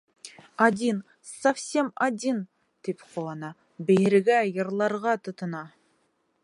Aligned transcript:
Один, 0.67 1.01
совсем 1.41 1.91
один! 2.05 2.39
-тип 2.81 3.05
ҡыуана, 3.11 3.53
бейергә, 3.91 4.41
йырларға 4.55 5.17
тотона. 5.29 5.65